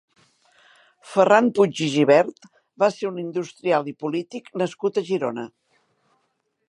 [1.09, 2.49] Ferran Puig i Gibert
[2.85, 5.49] va ser un industrial i polític nascut a Girona.